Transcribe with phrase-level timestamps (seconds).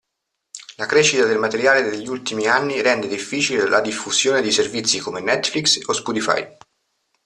[0.79, 5.79] La crescita del materiale degli ultimi anni rende difficile la diffusione di servizi come Netflix
[5.85, 6.57] o Spotify.